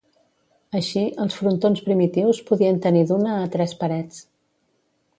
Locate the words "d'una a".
3.13-3.49